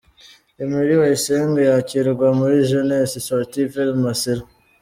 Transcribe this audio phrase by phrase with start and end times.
[0.63, 4.43] Emery Bayisenge yakirwa muri Jeunesse Sportive El Massira.